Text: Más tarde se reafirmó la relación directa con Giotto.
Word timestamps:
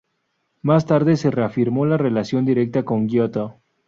Más 0.63 0.87
tarde 0.87 1.15
se 1.15 1.29
reafirmó 1.29 1.85
la 1.85 1.95
relación 1.95 2.43
directa 2.43 2.83
con 2.83 3.07
Giotto. 3.07 3.61